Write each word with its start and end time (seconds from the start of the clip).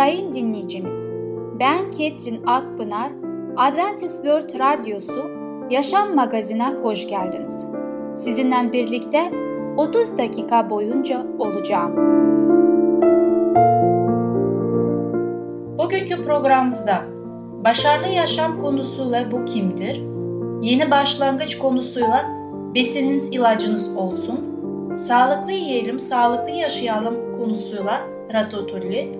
Sayın 0.00 0.34
dinleyicimiz, 0.34 1.10
ben 1.60 1.90
Ketrin 1.90 2.42
Akpınar, 2.46 3.12
Adventist 3.56 4.16
World 4.16 4.58
Radyosu 4.58 5.30
Yaşam 5.70 6.14
Magazin'e 6.14 6.74
hoş 6.82 7.08
geldiniz. 7.08 7.66
Sizinle 8.14 8.72
birlikte 8.72 9.32
30 9.76 10.18
dakika 10.18 10.70
boyunca 10.70 11.26
olacağım. 11.38 11.96
Bugünkü 15.78 16.24
programımızda 16.24 17.04
başarılı 17.64 18.08
yaşam 18.08 18.60
konusuyla 18.60 19.32
bu 19.32 19.44
kimdir? 19.44 20.02
Yeni 20.62 20.90
başlangıç 20.90 21.58
konusuyla 21.58 22.26
besininiz 22.74 23.34
ilacınız 23.34 23.96
olsun, 23.96 24.40
sağlıklı 24.96 25.52
yiyelim, 25.52 25.98
sağlıklı 25.98 26.50
yaşayalım 26.50 27.38
konusuyla 27.38 28.00
ratatouille 28.32 29.19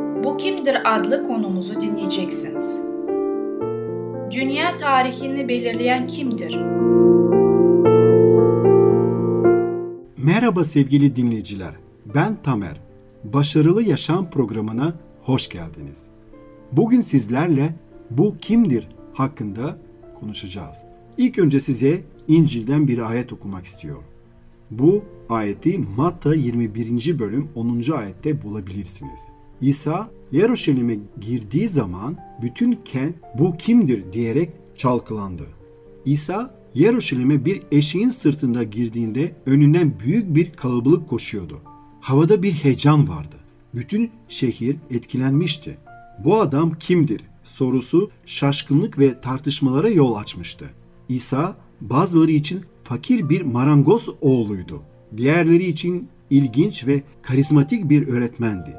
Bu 0.23 0.37
Kimdir 0.37 0.95
adlı 0.95 1.27
konumuzu 1.27 1.81
dinleyeceksiniz. 1.81 2.81
Dünya 4.31 4.77
tarihini 4.77 5.47
belirleyen 5.47 6.07
kimdir? 6.07 6.55
Merhaba 10.17 10.63
sevgili 10.63 11.15
dinleyiciler. 11.15 11.73
Ben 12.15 12.41
Tamer. 12.43 12.81
Başarılı 13.23 13.83
Yaşam 13.83 14.29
programına 14.29 14.93
hoş 15.23 15.49
geldiniz. 15.49 16.07
Bugün 16.71 17.01
sizlerle 17.01 17.75
bu 18.09 18.37
kimdir 18.37 18.87
hakkında 19.13 19.77
konuşacağız. 20.19 20.85
İlk 21.17 21.39
önce 21.39 21.59
size 21.59 22.01
İncil'den 22.27 22.87
bir 22.87 23.09
ayet 23.09 23.33
okumak 23.33 23.65
istiyorum. 23.65 24.03
Bu 24.71 25.03
ayeti 25.29 25.77
Matta 25.97 26.35
21. 26.35 27.19
bölüm 27.19 27.49
10. 27.55 27.91
ayette 27.91 28.41
bulabilirsiniz. 28.41 29.19
İsa 29.61 30.11
Yeruşalim'e 30.31 30.99
girdiği 31.21 31.67
zaman 31.67 32.17
bütün 32.41 32.79
kent 32.85 33.15
bu 33.39 33.57
kimdir 33.57 34.13
diyerek 34.13 34.49
çalkalandı. 34.77 35.43
İsa 36.05 36.55
Yeruşalim'e 36.73 37.45
bir 37.45 37.61
eşeğin 37.71 38.09
sırtında 38.09 38.63
girdiğinde 38.63 39.35
önünden 39.45 39.93
büyük 39.99 40.35
bir 40.35 40.51
kalabalık 40.53 41.09
koşuyordu. 41.09 41.61
Havada 42.01 42.43
bir 42.43 42.51
heyecan 42.51 43.07
vardı. 43.07 43.35
Bütün 43.75 44.11
şehir 44.27 44.77
etkilenmişti. 44.91 45.77
Bu 46.23 46.41
adam 46.41 46.71
kimdir 46.79 47.21
sorusu 47.43 48.11
şaşkınlık 48.25 48.99
ve 48.99 49.21
tartışmalara 49.21 49.89
yol 49.89 50.15
açmıştı. 50.15 50.65
İsa 51.09 51.55
bazıları 51.81 52.31
için 52.31 52.61
fakir 52.83 53.29
bir 53.29 53.41
marangoz 53.41 54.09
oğluydu. 54.21 54.81
Diğerleri 55.17 55.65
için 55.65 56.07
ilginç 56.29 56.87
ve 56.87 57.03
karizmatik 57.21 57.89
bir 57.89 58.07
öğretmendi. 58.07 58.75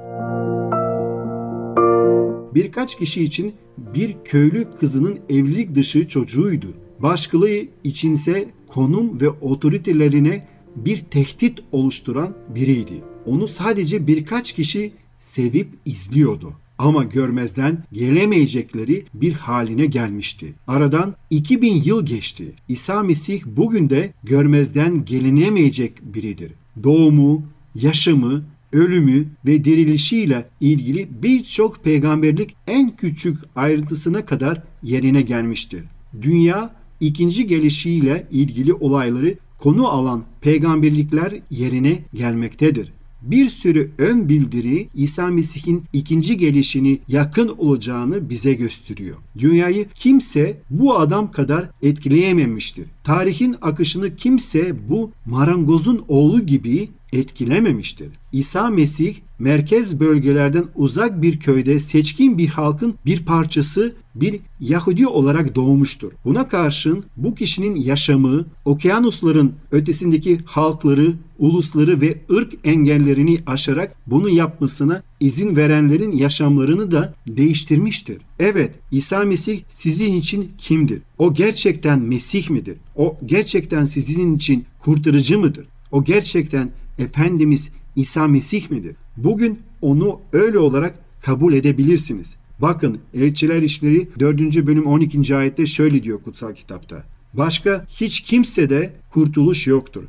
Birkaç 2.55 2.99
kişi 2.99 3.23
için 3.25 3.55
bir 3.95 4.17
köylü 4.25 4.71
kızının 4.81 5.19
evlilik 5.29 5.75
dışı 5.75 6.09
çocuğuydu. 6.09 6.75
Başkaları 7.01 7.69
içinse 7.85 8.49
konum 8.69 9.21
ve 9.21 9.29
otoritelerine 9.29 10.49
bir 10.77 10.99
tehdit 10.99 11.61
oluşturan 11.73 12.35
biriydi. 12.55 13.05
Onu 13.27 13.49
sadece 13.49 14.07
birkaç 14.07 14.53
kişi 14.53 14.93
sevip 15.19 15.69
izliyordu 15.85 16.53
ama 16.79 17.05
görmezden 17.05 17.85
gelemeyecekleri 17.93 19.05
bir 19.15 19.33
haline 19.33 19.87
gelmişti. 19.87 20.55
Aradan 20.67 21.15
2000 21.31 21.83
yıl 21.83 22.07
geçti. 22.07 22.53
İsa 22.69 23.03
Mesih 23.03 23.43
bugün 23.47 23.91
de 23.91 24.13
görmezden 24.25 25.05
gelinemeyecek 25.05 26.15
biridir. 26.15 26.53
Doğumu, 26.83 27.47
yaşamı, 27.75 28.45
ölümü 28.73 29.27
ve 29.47 29.65
dirilişiyle 29.65 30.49
ilgili 30.61 31.09
birçok 31.23 31.85
peygamberlik 31.85 32.57
en 32.67 32.97
küçük 32.97 33.39
ayrıntısına 33.57 34.25
kadar 34.25 34.63
yerine 34.83 35.23
gelmiştir. 35.23 35.83
Dünya 36.23 36.75
ikinci 37.01 37.47
gelişiyle 37.47 38.27
ilgili 38.31 38.75
olayları 38.75 39.35
konu 39.59 39.89
alan 39.89 40.25
peygamberlikler 40.41 41.33
yerine 41.51 41.99
gelmektedir 42.15 42.93
bir 43.23 43.49
sürü 43.49 43.91
ön 43.99 44.29
bildiri 44.29 44.89
İsa 44.95 45.27
Mesih'in 45.27 45.83
ikinci 45.93 46.37
gelişini 46.37 46.99
yakın 47.09 47.49
olacağını 47.49 48.31
bize 48.31 48.55
gösteriyor. 48.55 49.17
Dünyayı 49.39 49.87
kimse 49.95 50.61
bu 50.71 50.99
adam 50.99 51.31
kadar 51.31 51.69
etkileyememiştir. 51.83 52.87
Tarihin 53.05 53.57
akışını 53.63 54.17
kimse 54.17 54.89
bu 54.89 55.11
marangozun 55.27 56.05
oğlu 56.09 56.47
gibi 56.47 56.89
etkilememiştir. 57.13 58.09
İsa 58.33 58.71
Mesih 58.71 59.15
merkez 59.39 60.01
bölgelerden 60.01 60.65
uzak 60.75 61.23
bir 61.23 61.41
köyde 61.41 61.81
seçkin 61.81 62.39
bir 62.39 62.49
halkın 62.49 62.95
bir 63.07 63.25
parçası 63.25 63.95
bir 64.15 64.41
Yahudi 64.61 65.07
olarak 65.07 65.55
doğmuştur. 65.55 66.13
Buna 66.25 66.49
karşın 66.49 67.05
bu 67.17 67.35
kişinin 67.35 67.75
yaşamı, 67.75 68.45
okyanusların 68.65 69.53
ötesindeki 69.73 70.39
halkları, 70.45 71.15
ulusları 71.39 72.01
ve 72.01 72.19
ırk 72.31 72.53
engellerini 72.65 73.39
aşarak 73.47 73.97
bunu 74.07 74.29
yapmasına 74.29 75.03
izin 75.21 75.57
verenlerin 75.57 76.13
yaşamlarını 76.13 76.91
da 76.91 77.15
değiştirmiştir. 77.29 78.19
Evet, 78.39 78.75
İsa 78.91 79.25
Mesih 79.25 79.61
sizin 79.69 80.15
için 80.15 80.53
kimdir? 80.59 81.03
O 81.19 81.35
gerçekten 81.35 82.01
Mesih 82.01 82.51
midir? 82.51 82.77
O 82.97 83.17
gerçekten 83.27 83.85
sizin 83.85 84.37
için 84.37 84.65
kurtarıcı 84.79 85.39
mıdır? 85.39 85.67
O 85.93 86.05
gerçekten 86.05 86.71
Efendimiz 86.99 87.71
İsa 87.97 88.29
Mesih 88.29 88.71
midir? 88.71 88.97
Bugün 89.17 89.59
onu 89.83 90.21
öyle 90.33 90.59
olarak 90.59 90.99
kabul 91.23 91.53
edebilirsiniz. 91.55 92.37
Bakın 92.59 92.99
Elçiler 93.15 93.63
İşleri 93.63 94.09
4. 94.21 94.67
bölüm 94.67 94.87
12. 94.87 95.37
ayette 95.37 95.67
şöyle 95.67 96.03
diyor 96.03 96.23
kutsal 96.23 96.55
kitapta. 96.55 97.05
Başka 97.35 97.87
hiç 97.89 98.21
kimse 98.21 98.69
de 98.71 98.93
kurtuluş 99.11 99.67
yoktur. 99.67 100.03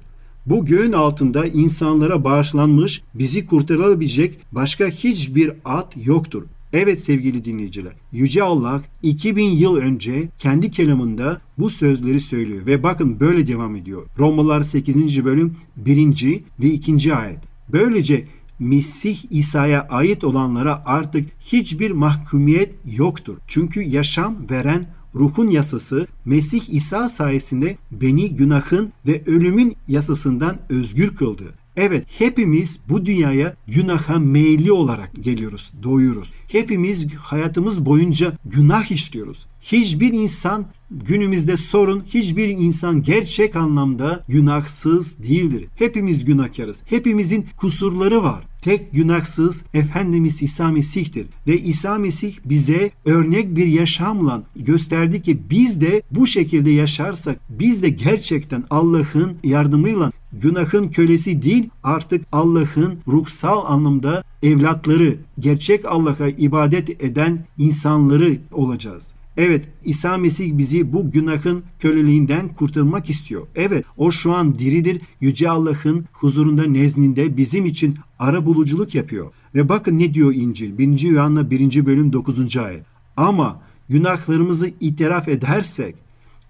Bu 0.46 0.66
göğün 0.66 0.92
altında 0.92 1.46
insanlara 1.46 2.24
bağışlanmış, 2.24 3.02
bizi 3.14 3.46
kurtarabilecek 3.46 4.40
başka 4.52 4.86
hiçbir 4.88 5.52
at 5.66 5.94
yoktur. 6.06 6.44
Evet 6.74 7.04
sevgili 7.04 7.46
dinleyiciler, 7.46 7.94
Yüce 8.12 8.44
Allah 8.44 8.82
2000 9.04 9.50
yıl 9.50 9.76
önce 9.76 10.30
kendi 10.38 10.72
kelamında 10.72 11.42
bu 11.58 11.70
sözleri 11.70 12.20
söylüyor 12.20 12.66
ve 12.66 12.84
bakın 12.84 13.20
böyle 13.20 13.48
devam 13.48 13.76
ediyor. 13.76 14.06
Romalılar 14.20 14.64
8. 14.64 15.26
bölüm 15.26 15.56
1. 15.78 16.44
ve 16.60 16.68
2. 16.68 17.16
ayet. 17.16 17.40
Böylece 17.74 18.26
Mesih 18.60 19.18
İsa'ya 19.30 19.82
ait 19.82 20.24
olanlara 20.24 20.84
artık 20.86 21.30
hiçbir 21.40 21.92
mahkumiyet 21.92 22.76
yoktur. 22.98 23.38
Çünkü 23.48 23.82
yaşam 23.82 24.36
veren 24.50 24.86
ruhun 25.16 25.48
yasası 25.48 26.08
Mesih 26.26 26.70
İsa 26.70 27.10
sayesinde 27.10 27.78
beni 27.92 28.36
günahın 28.36 28.94
ve 29.08 29.22
ölümün 29.26 29.76
yasasından 29.88 30.58
özgür 30.70 31.16
kıldı. 31.16 31.44
Evet 31.78 32.06
hepimiz 32.18 32.80
bu 32.90 33.06
dünyaya 33.06 33.56
günaha 33.68 34.20
meyilli 34.20 34.72
olarak 34.72 35.12
geliyoruz, 35.24 35.72
doğuyoruz. 35.84 36.32
Hepimiz 36.48 37.16
hayatımız 37.16 37.86
boyunca 37.86 38.34
günah 38.46 38.92
işliyoruz. 38.92 39.46
Hiçbir 39.62 40.14
insan 40.14 40.66
günümüzde 41.08 41.58
sorun 41.58 42.04
hiçbir 42.06 42.48
insan 42.48 43.04
gerçek 43.04 43.56
anlamda 43.56 44.24
günahsız 44.28 45.24
değildir. 45.24 45.66
Hepimiz 45.76 46.26
günahkarız. 46.26 46.82
Hepimizin 46.86 47.46
kusurları 47.58 48.24
var. 48.24 48.44
tek 48.62 48.94
günahsız 48.94 49.64
Efendimiz 49.74 50.42
İsa 50.42 50.72
Mesih'tir. 50.72 51.26
Ve 51.48 51.58
İsa 51.58 51.98
Mesih 51.98 52.34
bize 52.46 52.92
örnek 53.06 53.56
bir 53.56 53.68
yaşamla 53.68 54.44
gösterdi 54.56 55.22
ki 55.22 55.40
biz 55.50 55.82
de 55.82 56.02
bu 56.12 56.28
şekilde 56.28 56.72
yaşarsak 56.72 57.40
biz 57.50 57.84
de 57.84 57.90
gerçekten 57.90 58.64
Allah'ın 58.70 59.34
yardımıyla 59.44 60.12
günahın 60.34 60.88
kölesi 60.88 61.42
değil 61.42 61.70
artık 61.84 62.26
Allah'ın 62.32 62.98
ruhsal 63.08 63.66
anlamda 63.66 64.24
evlatları, 64.44 65.16
gerçek 65.40 65.86
Allah'a 65.86 66.28
ibadet 66.28 67.04
eden 67.04 67.46
insanları 67.58 68.38
olacağız. 68.52 69.14
Evet 69.38 69.70
İsa 69.86 70.18
Mesih 70.18 70.58
bizi 70.58 70.94
bu 70.94 71.12
günahın 71.12 71.64
köleliğinden 71.80 72.48
kurtarmak 72.48 73.10
istiyor. 73.10 73.48
Evet 73.56 73.86
o 73.98 74.12
şu 74.12 74.34
an 74.34 74.60
diridir. 74.60 75.02
Yüce 75.22 75.50
Allah'ın 75.50 76.06
huzurunda 76.14 76.64
nezdinde 76.64 77.38
bizim 77.38 77.66
için 77.66 77.98
ara 78.20 78.46
buluculuk 78.46 78.96
yapıyor. 78.96 79.32
Ve 79.56 79.70
bakın 79.70 79.98
ne 80.00 80.14
diyor 80.14 80.34
İncil 80.34 80.78
1. 80.78 81.00
Yuhanna 81.00 81.52
1. 81.52 81.86
bölüm 81.86 82.14
9. 82.14 82.58
ayet. 82.58 82.84
Ama 83.18 83.62
günahlarımızı 83.90 84.72
itiraf 84.80 85.28
edersek 85.28 85.96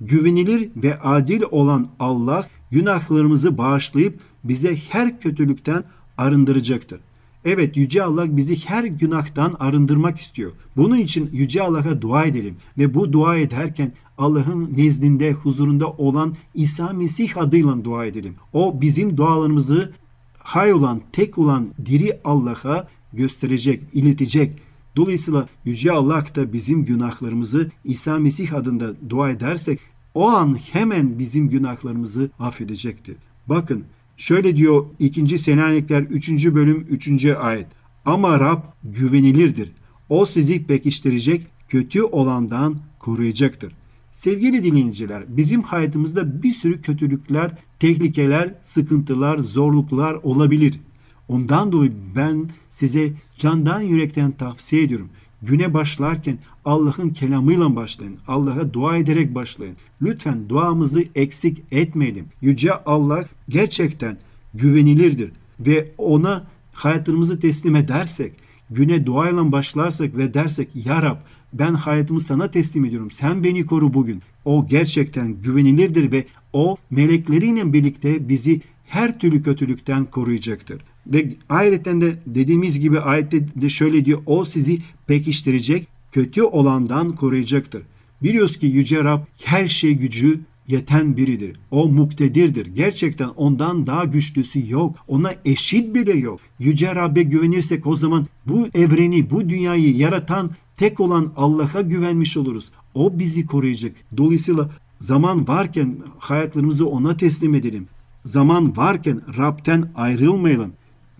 güvenilir 0.01 0.69
ve 0.75 0.99
adil 0.99 1.41
olan 1.51 1.87
Allah 1.99 2.47
günahlarımızı 2.71 3.57
bağışlayıp 3.57 4.19
bize 4.43 4.75
her 4.89 5.19
kötülükten 5.19 5.83
arındıracaktır. 6.17 6.99
Evet 7.45 7.77
Yüce 7.77 8.03
Allah 8.03 8.37
bizi 8.37 8.65
her 8.65 8.83
günahtan 8.83 9.53
arındırmak 9.59 10.19
istiyor. 10.19 10.51
Bunun 10.77 10.97
için 10.97 11.29
Yüce 11.33 11.61
Allah'a 11.61 12.01
dua 12.01 12.25
edelim 12.25 12.55
ve 12.77 12.93
bu 12.93 13.13
dua 13.13 13.37
ederken 13.37 13.91
Allah'ın 14.17 14.73
nezdinde 14.77 15.31
huzurunda 15.31 15.87
olan 15.87 16.35
İsa 16.53 16.93
Mesih 16.93 17.37
adıyla 17.37 17.85
dua 17.85 18.05
edelim. 18.05 18.35
O 18.53 18.81
bizim 18.81 19.17
dualarımızı 19.17 19.93
hay 20.39 20.73
olan, 20.73 21.01
tek 21.11 21.37
olan 21.37 21.67
diri 21.85 22.19
Allah'a 22.23 22.87
gösterecek, 23.13 23.83
iletecek. 23.93 24.59
Dolayısıyla 24.95 25.47
Yüce 25.65 25.91
Allah 25.91 26.25
da 26.35 26.53
bizim 26.53 26.85
günahlarımızı 26.85 27.71
İsa 27.83 28.19
Mesih 28.19 28.53
adında 28.53 28.93
dua 29.09 29.29
edersek 29.29 29.79
o 30.13 30.29
an 30.29 30.53
hemen 30.71 31.19
bizim 31.19 31.49
günahlarımızı 31.49 32.29
affedecektir. 32.39 33.15
Bakın 33.47 33.83
Şöyle 34.17 34.55
diyor 34.55 34.85
2. 34.99 35.37
Selanikler 35.37 36.01
3. 36.01 36.45
bölüm 36.45 36.85
3. 36.89 37.25
ayet. 37.25 37.67
Ama 38.05 38.39
Rab 38.39 38.63
güvenilirdir. 38.83 39.71
O 40.09 40.25
sizi 40.25 40.63
pekiştirecek, 40.63 41.47
kötü 41.67 42.03
olandan 42.03 42.77
koruyacaktır. 42.99 43.73
Sevgili 44.11 44.63
dinleyiciler, 44.63 45.23
bizim 45.27 45.61
hayatımızda 45.61 46.43
bir 46.43 46.53
sürü 46.53 46.81
kötülükler, 46.81 47.57
tehlikeler, 47.79 48.55
sıkıntılar, 48.61 49.39
zorluklar 49.39 50.13
olabilir. 50.13 50.79
Ondan 51.27 51.71
dolayı 51.71 51.91
ben 52.15 52.49
size 52.69 53.13
candan 53.37 53.81
yürekten 53.81 54.31
tavsiye 54.31 54.83
ediyorum. 54.83 55.09
Güne 55.47 55.73
başlarken 55.73 56.37
Allah'ın 56.65 57.09
kelamıyla 57.09 57.75
başlayın. 57.75 58.17
Allah'a 58.27 58.73
dua 58.73 58.97
ederek 58.97 59.35
başlayın. 59.35 59.75
Lütfen 60.01 60.49
duamızı 60.49 61.03
eksik 61.15 61.63
etmeyelim. 61.71 62.25
Yüce 62.41 62.73
Allah 62.73 63.25
gerçekten 63.49 64.17
güvenilirdir 64.53 65.31
ve 65.59 65.91
ona 65.97 66.47
hayatımızı 66.73 67.39
teslim 67.39 67.75
edersek, 67.75 68.33
güne 68.69 69.05
duayla 69.05 69.51
başlarsak 69.51 70.17
ve 70.17 70.33
dersek 70.33 70.85
Ya 70.85 71.01
Rab 71.01 71.17
ben 71.53 71.73
hayatımı 71.73 72.21
sana 72.21 72.51
teslim 72.51 72.85
ediyorum. 72.85 73.11
Sen 73.11 73.43
beni 73.43 73.65
koru 73.65 73.93
bugün. 73.93 74.21
O 74.45 74.67
gerçekten 74.67 75.33
güvenilirdir 75.41 76.11
ve 76.11 76.25
o 76.53 76.75
melekleriyle 76.89 77.73
birlikte 77.73 78.29
bizi 78.29 78.61
her 78.85 79.19
türlü 79.19 79.43
kötülükten 79.43 80.05
koruyacaktır. 80.05 80.81
Ve 81.07 81.33
ayrıca 81.49 82.01
de 82.01 82.19
dediğimiz 82.25 82.79
gibi 82.79 82.99
ayette 82.99 83.61
de 83.61 83.69
şöyle 83.69 84.05
diyor. 84.05 84.21
O 84.25 84.45
sizi 84.45 84.79
pekiştirecek, 85.07 85.87
kötü 86.11 86.43
olandan 86.43 87.11
koruyacaktır. 87.11 87.83
Biliyoruz 88.23 88.57
ki 88.57 88.65
Yüce 88.65 89.03
Rab 89.03 89.21
her 89.43 89.67
şey 89.67 89.93
gücü 89.93 90.39
yeten 90.67 91.17
biridir. 91.17 91.59
O 91.71 91.87
muktedirdir. 91.87 92.65
Gerçekten 92.65 93.27
ondan 93.27 93.85
daha 93.85 94.05
güçlüsü 94.05 94.71
yok. 94.71 94.95
Ona 95.07 95.31
eşit 95.45 95.95
bile 95.95 96.13
yok. 96.13 96.39
Yüce 96.59 96.95
Rab'be 96.95 97.23
güvenirsek 97.23 97.87
o 97.87 97.95
zaman 97.95 98.27
bu 98.47 98.67
evreni, 98.73 99.29
bu 99.29 99.49
dünyayı 99.49 99.95
yaratan 99.95 100.49
tek 100.75 100.99
olan 100.99 101.33
Allah'a 101.35 101.81
güvenmiş 101.81 102.37
oluruz. 102.37 102.71
O 102.93 103.19
bizi 103.19 103.45
koruyacak. 103.45 103.95
Dolayısıyla 104.17 104.69
zaman 104.99 105.47
varken 105.47 105.97
hayatlarımızı 106.19 106.87
ona 106.87 107.17
teslim 107.17 107.55
edelim. 107.55 107.87
Zaman 108.25 108.77
varken 108.77 109.21
Rab'den 109.37 109.91
ayrılmayalım. 109.95 110.73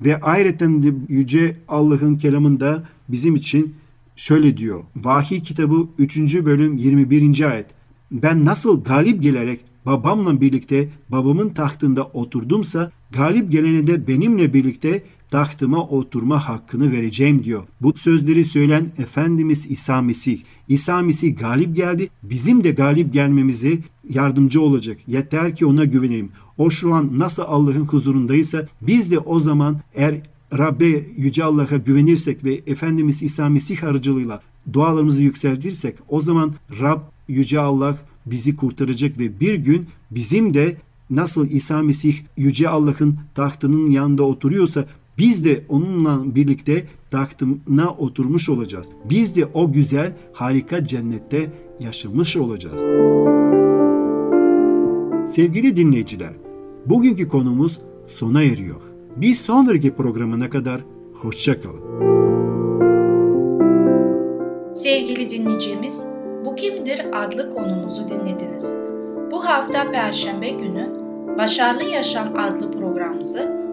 Ve 0.06 0.20
ayrıca 0.22 0.68
Yüce 1.10 1.58
Allah'ın 1.68 2.16
kelamında 2.16 2.84
bizim 3.10 3.36
için 3.36 3.76
şöyle 4.16 4.58
diyor. 4.58 4.84
Vahiy 4.96 5.42
kitabı 5.42 5.88
3. 5.98 6.18
bölüm 6.46 6.78
21. 6.78 7.52
ayet. 7.52 7.66
Ben 8.12 8.46
nasıl 8.46 8.84
galip 8.84 9.24
gelerek 9.24 9.60
babamla 9.86 10.42
birlikte 10.42 10.90
babamın 11.10 11.50
tahtında 11.50 12.04
oturdumsa 12.04 12.92
galip 13.12 13.52
gelene 13.52 13.88
de 13.88 14.08
benimle 14.08 14.54
birlikte 14.54 15.04
tahtıma 15.34 15.82
oturma 15.82 16.48
hakkını 16.48 16.92
vereceğim 16.92 17.44
diyor. 17.44 17.64
Bu 17.82 17.94
sözleri 17.96 18.44
söyleyen 18.44 18.92
Efendimiz 18.98 19.72
İsa 19.72 20.02
Mesih. 20.02 20.40
İsa 20.68 21.02
Mesih 21.02 21.38
galip 21.38 21.76
geldi. 21.76 22.10
Bizim 22.24 22.64
de 22.64 22.72
galip 22.72 23.14
gelmemize 23.14 23.78
yardımcı 24.10 24.62
olacak. 24.62 24.98
Yeter 25.08 25.56
ki 25.56 25.66
ona 25.66 25.86
güvenelim. 25.86 26.30
O 26.58 26.70
şu 26.70 26.94
an 26.94 27.20
nasıl 27.20 27.44
Allah'ın 27.48 27.86
huzurundaysa 27.86 28.68
biz 28.82 29.12
de 29.12 29.20
o 29.20 29.40
zaman 29.40 29.78
eğer 29.94 30.16
Rabbe 30.58 31.06
Yüce 31.18 31.44
Allah'a 31.44 31.78
güvenirsek 31.78 32.46
ve 32.46 32.62
Efendimiz 32.68 33.22
İsa 33.22 33.50
Mesih 33.50 33.84
aracılığıyla 33.84 34.42
dualarımızı 34.74 35.22
yükseltirsek 35.22 35.96
o 36.10 36.22
zaman 36.22 36.54
Rab 36.82 37.00
Yüce 37.28 37.60
Allah 37.60 37.98
bizi 38.26 38.56
kurtaracak 38.56 39.20
ve 39.20 39.40
bir 39.40 39.56
gün 39.56 39.88
bizim 40.12 40.54
de 40.54 40.78
nasıl 41.10 41.50
İsa 41.50 41.82
Mesih 41.82 42.16
Yüce 42.38 42.70
Allah'ın 42.70 43.18
tahtının 43.36 43.90
yanında 43.90 44.24
oturuyorsa 44.24 44.86
biz 45.18 45.46
de 45.46 45.64
onunla 45.70 46.36
birlikte 46.36 46.84
tahtına 47.10 47.90
oturmuş 47.98 48.50
olacağız. 48.50 48.90
Biz 49.10 49.36
de 49.36 49.46
o 49.46 49.72
güzel 49.72 50.14
harika 50.34 50.84
cennette 50.84 51.52
yaşamış 51.80 52.38
olacağız. 52.38 52.82
Sevgili 55.30 55.76
dinleyiciler, 55.76 56.34
bugünkü 56.86 57.28
konumuz 57.28 57.80
sona 58.08 58.44
eriyor. 58.44 58.82
Bir 59.16 59.36
sonraki 59.36 59.96
programına 59.96 60.50
kadar 60.50 60.82
hoşçakalın. 61.14 61.84
Sevgili 64.76 65.30
dinleyicimiz, 65.30 66.08
Bu 66.46 66.56
Kimdir 66.56 67.02
adlı 67.14 67.52
konumuzu 67.52 68.10
dinlediniz. 68.10 68.76
Bu 69.32 69.46
hafta 69.46 69.92
Perşembe 69.92 70.50
günü 70.50 70.90
Başarılı 71.38 71.84
Yaşam 71.84 72.28
adlı 72.38 72.72
programımızı 72.72 73.73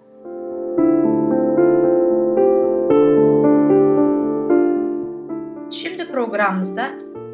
programımızda 6.31 6.89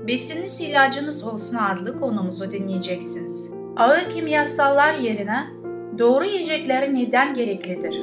Besiniz 0.08 0.62
ilacınız 0.62 1.24
olsun 1.24 1.58
adlı 1.58 2.00
konumuzu 2.00 2.52
dinleyeceksiniz. 2.52 3.52
Ağır 3.78 4.10
kimyasallar 4.10 4.94
yerine 4.94 5.48
doğru 6.00 6.26
yiyecekleri 6.26 6.96
neden 6.96 7.34
gereklidir? 7.34 8.02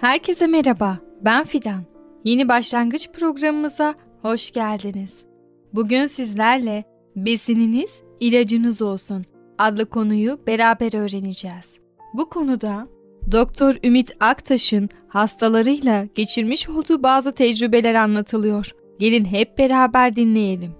Herkese 0.00 0.46
merhaba, 0.46 0.98
ben 1.20 1.44
Fidan. 1.44 1.82
Yeni 2.24 2.48
başlangıç 2.48 3.10
programımıza 3.10 3.94
hoş 4.22 4.50
geldiniz. 4.50 5.24
Bugün 5.72 6.06
sizlerle 6.06 6.84
besininiz 7.16 8.02
ilacınız 8.20 8.82
olsun 8.82 9.24
adlı 9.58 9.86
konuyu 9.86 10.38
beraber 10.46 10.94
öğreneceğiz. 10.94 11.78
Bu 12.14 12.28
konuda 12.28 12.86
Doktor 13.32 13.74
Ümit 13.84 14.16
Aktaş'ın 14.20 14.88
hastalarıyla 15.14 16.06
geçirmiş 16.14 16.68
olduğu 16.68 17.02
bazı 17.02 17.32
tecrübeler 17.32 17.94
anlatılıyor. 17.94 18.70
Gelin 18.98 19.24
hep 19.24 19.58
beraber 19.58 20.16
dinleyelim. 20.16 20.72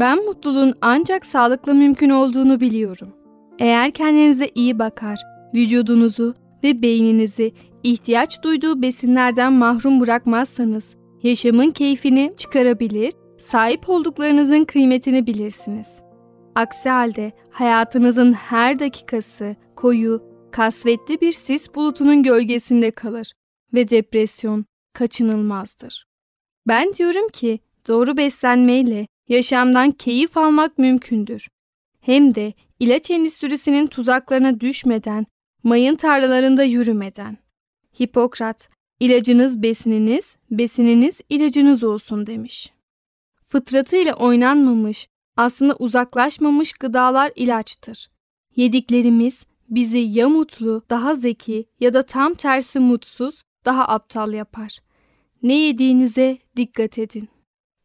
Ben 0.00 0.24
mutluluğun 0.24 0.74
ancak 0.80 1.26
sağlıklı 1.26 1.74
mümkün 1.74 2.10
olduğunu 2.10 2.60
biliyorum. 2.60 3.08
Eğer 3.58 3.90
kendinize 3.90 4.50
iyi 4.54 4.78
bakar, 4.78 5.18
vücudunuzu 5.54 6.34
ve 6.64 6.82
beyninizi 6.82 7.52
ihtiyaç 7.82 8.42
duyduğu 8.42 8.82
besinlerden 8.82 9.52
mahrum 9.52 10.00
bırakmazsanız 10.00 10.96
yaşamın 11.22 11.70
keyfini 11.70 12.32
çıkarabilir, 12.36 13.12
sahip 13.38 13.88
olduklarınızın 13.88 14.64
kıymetini 14.64 15.26
bilirsiniz. 15.26 15.88
Aksi 16.54 16.88
halde 16.88 17.32
hayatınızın 17.50 18.32
her 18.32 18.78
dakikası 18.78 19.56
koyu, 19.76 20.29
kasvetli 20.50 21.20
bir 21.20 21.32
sis 21.32 21.74
bulutunun 21.74 22.22
gölgesinde 22.22 22.90
kalır 22.90 23.32
ve 23.74 23.88
depresyon 23.88 24.64
kaçınılmazdır. 24.92 26.06
Ben 26.68 26.94
diyorum 26.94 27.28
ki 27.28 27.60
doğru 27.88 28.16
beslenmeyle 28.16 29.06
yaşamdan 29.28 29.90
keyif 29.90 30.36
almak 30.36 30.78
mümkündür. 30.78 31.48
Hem 32.00 32.34
de 32.34 32.52
ilaç 32.78 33.10
endüstrisinin 33.10 33.86
tuzaklarına 33.86 34.60
düşmeden, 34.60 35.26
mayın 35.62 35.94
tarlalarında 35.94 36.62
yürümeden. 36.62 37.38
Hipokrat, 38.00 38.68
ilacınız 39.00 39.62
besininiz, 39.62 40.36
besininiz 40.50 41.20
ilacınız 41.28 41.84
olsun 41.84 42.26
demiş. 42.26 42.72
Fıtratıyla 43.48 44.14
oynanmamış, 44.14 45.08
aslında 45.36 45.76
uzaklaşmamış 45.78 46.72
gıdalar 46.72 47.32
ilaçtır. 47.36 48.10
Yediklerimiz 48.56 49.44
bizi 49.70 49.98
ya 49.98 50.28
mutlu, 50.28 50.82
daha 50.90 51.14
zeki 51.14 51.66
ya 51.80 51.94
da 51.94 52.02
tam 52.02 52.34
tersi 52.34 52.80
mutsuz, 52.80 53.42
daha 53.64 53.84
aptal 53.88 54.32
yapar. 54.32 54.78
Ne 55.42 55.54
yediğinize 55.54 56.38
dikkat 56.56 56.98
edin. 56.98 57.28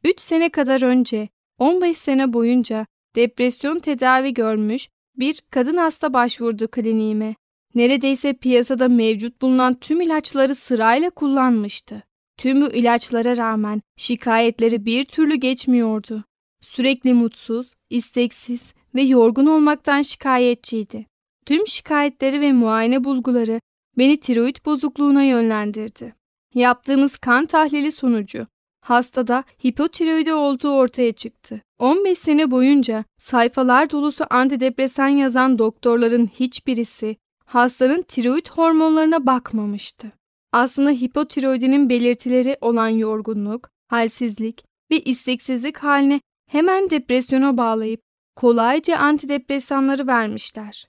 3 0.03 0.19
sene 0.19 0.49
kadar 0.49 0.81
önce, 0.81 1.29
15 1.59 1.97
sene 1.97 2.33
boyunca 2.33 2.85
depresyon 3.15 3.79
tedavi 3.79 4.33
görmüş 4.33 4.89
bir 5.17 5.41
kadın 5.51 5.77
hasta 5.77 6.13
başvurdu 6.13 6.67
kliniğime. 6.67 7.35
Neredeyse 7.75 8.33
piyasada 8.33 8.87
mevcut 8.87 9.41
bulunan 9.41 9.73
tüm 9.73 10.01
ilaçları 10.01 10.55
sırayla 10.55 11.09
kullanmıştı. 11.09 12.03
Tüm 12.37 12.61
bu 12.61 12.71
ilaçlara 12.71 13.37
rağmen 13.37 13.81
şikayetleri 13.97 14.85
bir 14.85 15.03
türlü 15.03 15.35
geçmiyordu. 15.35 16.23
Sürekli 16.61 17.13
mutsuz, 17.13 17.73
isteksiz 17.89 18.73
ve 18.95 19.01
yorgun 19.01 19.45
olmaktan 19.45 20.01
şikayetçiydi. 20.01 21.05
Tüm 21.45 21.67
şikayetleri 21.67 22.41
ve 22.41 22.51
muayene 22.51 23.03
bulguları 23.03 23.61
beni 23.97 24.19
tiroid 24.19 24.55
bozukluğuna 24.65 25.23
yönlendirdi. 25.23 26.13
Yaptığımız 26.53 27.17
kan 27.17 27.45
tahlili 27.45 27.91
sonucu 27.91 28.47
hastada 28.81 29.43
hipotiroidi 29.65 30.33
olduğu 30.33 30.69
ortaya 30.69 31.11
çıktı. 31.11 31.61
15 31.79 32.19
sene 32.19 32.51
boyunca 32.51 33.03
sayfalar 33.17 33.91
dolusu 33.91 34.25
antidepresan 34.29 35.07
yazan 35.07 35.59
doktorların 35.59 36.27
hiçbirisi 36.27 37.15
hastanın 37.45 38.01
tiroid 38.01 38.47
hormonlarına 38.47 39.25
bakmamıştı. 39.25 40.11
Aslında 40.51 40.91
hipotiroidinin 40.91 41.89
belirtileri 41.89 42.57
olan 42.61 42.89
yorgunluk, 42.89 43.69
halsizlik 43.87 44.65
ve 44.91 44.99
isteksizlik 44.99 45.77
haline 45.77 46.21
hemen 46.49 46.89
depresyona 46.89 47.57
bağlayıp 47.57 48.01
kolayca 48.35 48.97
antidepresanları 48.97 50.07
vermişler. 50.07 50.85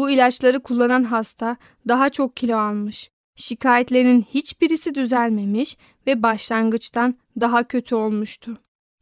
Bu 0.00 0.10
ilaçları 0.10 0.60
kullanan 0.60 1.04
hasta 1.04 1.56
daha 1.88 2.10
çok 2.10 2.36
kilo 2.36 2.56
almış, 2.56 3.10
şikayetlerinin 3.36 4.20
hiçbirisi 4.20 4.94
düzelmemiş 4.94 5.76
ve 6.06 6.22
başlangıçtan 6.22 7.14
daha 7.40 7.64
kötü 7.64 7.94
olmuştu. 7.94 8.58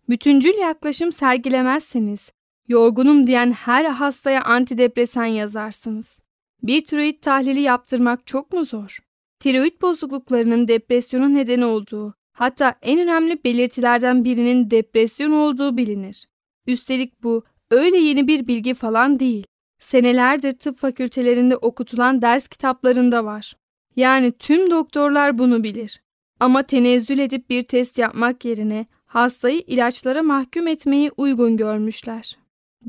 Bütüncül 0.09 0.59
yaklaşım 0.59 1.13
sergilemezseniz, 1.13 2.33
yorgunum 2.69 3.27
diyen 3.27 3.53
her 3.53 3.85
hastaya 3.85 4.43
antidepresan 4.43 5.25
yazarsınız. 5.25 6.23
Bir 6.63 6.85
tiroid 6.85 7.23
tahlili 7.23 7.61
yaptırmak 7.61 8.27
çok 8.27 8.53
mu 8.53 8.65
zor? 8.65 8.99
Tiroid 9.41 9.83
bozukluklarının 9.83 10.69
depresyonun 10.69 11.35
neden 11.35 11.61
olduğu, 11.61 12.15
hatta 12.33 12.75
en 12.83 12.99
önemli 12.99 13.45
belirtilerden 13.45 14.25
birinin 14.25 14.71
depresyon 14.71 15.31
olduğu 15.31 15.77
bilinir. 15.77 16.27
Üstelik 16.67 17.23
bu 17.23 17.45
öyle 17.71 17.99
yeni 17.99 18.29
bir 18.29 18.47
bilgi 18.47 18.75
falan 18.75 19.21
değil. 19.21 19.47
Senelerdir 19.79 20.53
tıp 20.53 20.79
fakültelerinde 20.79 21.57
okutulan 21.57 22.23
ders 22.23 22.49
kitaplarında 22.49 23.25
var. 23.25 23.57
Yani 23.97 24.33
tüm 24.33 24.71
doktorlar 24.71 25.39
bunu 25.39 25.65
bilir. 25.65 26.01
Ama 26.41 26.63
tenezzül 26.63 27.19
edip 27.19 27.51
bir 27.51 27.63
test 27.63 27.99
yapmak 27.99 28.45
yerine 28.45 28.87
hastayı 29.07 29.61
ilaçlara 29.67 30.23
mahkum 30.23 30.67
etmeyi 30.67 31.11
uygun 31.17 31.57
görmüşler. 31.57 32.39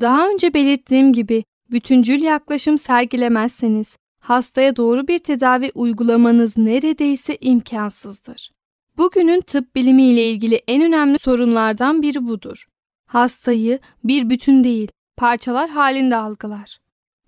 Daha 0.02 0.30
önce 0.30 0.54
belirttiğim 0.54 1.14
gibi 1.14 1.44
bütüncül 1.72 2.22
yaklaşım 2.22 2.78
sergilemezseniz 2.78 3.98
hastaya 4.20 4.76
doğru 4.76 5.08
bir 5.08 5.20
tedavi 5.20 5.72
uygulamanız 5.76 6.58
neredeyse 6.58 7.38
imkansızdır. 7.42 8.52
Bugünün 8.98 9.42
tıp 9.42 9.76
bilimi 9.76 10.04
ile 10.04 10.30
ilgili 10.30 10.62
en 10.68 10.84
önemli 10.84 11.20
sorunlardan 11.20 12.02
biri 12.02 12.28
budur. 12.28 12.66
Hastayı 13.06 13.80
bir 14.04 14.30
bütün 14.30 14.64
değil, 14.64 14.92
parçalar 15.20 15.70
halinde 15.70 16.16
algılar. 16.16 16.78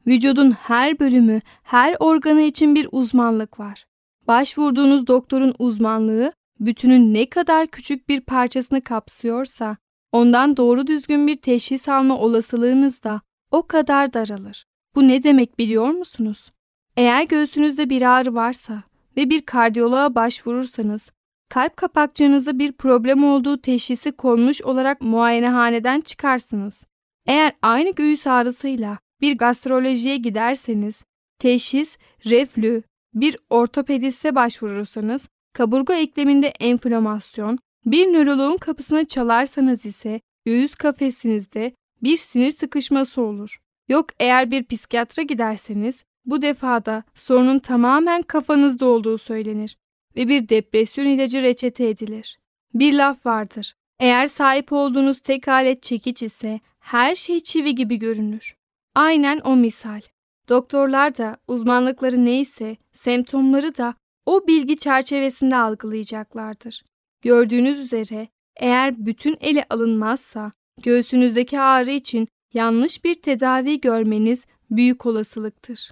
Vücudun 0.07 0.51
her 0.51 0.99
bölümü, 0.99 1.41
her 1.63 1.95
organı 1.99 2.41
için 2.41 2.75
bir 2.75 2.87
uzmanlık 2.91 3.59
var. 3.59 3.85
Başvurduğunuz 4.27 5.07
doktorun 5.07 5.53
uzmanlığı 5.59 6.33
bütünün 6.59 7.13
ne 7.13 7.29
kadar 7.29 7.67
küçük 7.67 8.09
bir 8.09 8.21
parçasını 8.21 8.81
kapsıyorsa, 8.81 9.77
ondan 10.11 10.57
doğru 10.57 10.87
düzgün 10.87 11.27
bir 11.27 11.35
teşhis 11.35 11.89
alma 11.89 12.17
olasılığınız 12.17 13.03
da 13.03 13.21
o 13.51 13.67
kadar 13.67 14.13
daralır. 14.13 14.65
Bu 14.95 15.07
ne 15.07 15.23
demek 15.23 15.59
biliyor 15.59 15.89
musunuz? 15.89 16.51
Eğer 16.97 17.23
göğsünüzde 17.23 17.89
bir 17.89 18.01
ağrı 18.01 18.35
varsa 18.35 18.83
ve 19.17 19.29
bir 19.29 19.41
kardiyoloğa 19.41 20.15
başvurursanız, 20.15 21.11
kalp 21.49 21.77
kapakçığınızda 21.77 22.59
bir 22.59 22.71
problem 22.71 23.23
olduğu 23.23 23.61
teşhisi 23.61 24.11
konmuş 24.11 24.61
olarak 24.61 25.01
muayenehaneden 25.01 26.01
çıkarsınız. 26.01 26.85
Eğer 27.31 27.53
aynı 27.61 27.91
göğüs 27.91 28.27
ağrısıyla 28.27 28.97
bir 29.21 29.37
gastrolojiye 29.37 30.17
giderseniz, 30.17 31.03
teşhis 31.39 31.97
reflü, 32.25 32.83
bir 33.13 33.37
ortopediste 33.49 34.35
başvurursanız, 34.35 35.29
kaburga 35.53 35.95
ekleminde 35.95 36.47
enflamasyon, 36.47 37.59
bir 37.85 38.07
nöroloğun 38.13 38.57
kapısına 38.57 39.05
çalarsanız 39.05 39.85
ise 39.85 40.21
göğüs 40.45 40.75
kafesinizde 40.75 41.73
bir 42.03 42.17
sinir 42.17 42.51
sıkışması 42.51 43.21
olur. 43.21 43.61
Yok 43.89 44.05
eğer 44.19 44.51
bir 44.51 44.65
psikiyatra 44.65 45.23
giderseniz 45.23 46.03
bu 46.25 46.41
defada 46.41 47.03
sorunun 47.15 47.59
tamamen 47.59 48.21
kafanızda 48.21 48.85
olduğu 48.85 49.17
söylenir 49.17 49.77
ve 50.15 50.27
bir 50.27 50.49
depresyon 50.49 51.05
ilacı 51.05 51.41
reçete 51.41 51.89
edilir. 51.89 52.39
Bir 52.73 52.93
laf 52.93 53.25
vardır. 53.25 53.73
Eğer 53.99 54.27
sahip 54.27 54.71
olduğunuz 54.71 55.19
tek 55.19 55.47
alet 55.47 55.83
çekiç 55.83 56.23
ise 56.23 56.59
her 56.81 57.15
şey 57.15 57.39
çivi 57.39 57.75
gibi 57.75 57.95
görünür. 57.99 58.55
Aynen 58.95 59.39
o 59.43 59.55
misal. 59.55 60.01
Doktorlar 60.49 61.17
da 61.17 61.37
uzmanlıkları 61.47 62.25
neyse 62.25 62.77
semptomları 62.93 63.77
da 63.77 63.95
o 64.25 64.47
bilgi 64.47 64.77
çerçevesinde 64.77 65.55
algılayacaklardır. 65.55 66.83
Gördüğünüz 67.21 67.79
üzere 67.79 68.27
eğer 68.55 69.05
bütün 69.05 69.37
ele 69.41 69.65
alınmazsa 69.69 70.51
göğsünüzdeki 70.83 71.59
ağrı 71.59 71.91
için 71.91 72.27
yanlış 72.53 73.03
bir 73.03 73.13
tedavi 73.13 73.81
görmeniz 73.81 74.45
büyük 74.71 75.05
olasılıktır. 75.05 75.91